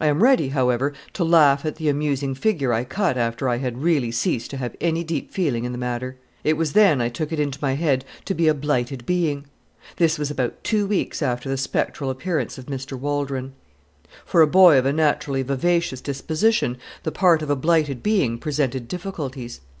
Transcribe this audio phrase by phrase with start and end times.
[0.00, 3.82] I am ready, however, to laugh at the amusing figure I cut after I had
[3.82, 6.16] really ceased to have any deep feeling in the matter.
[6.44, 9.46] It was then I took it into my head to be a Blighted Being.
[9.96, 12.96] This was about two weeks after the spectral appearance of Mr.
[12.96, 13.52] Waldron.
[14.24, 18.86] For a boy of a naturally vivacious disposition the part of a blighted being presented
[18.86, 19.60] difficulties.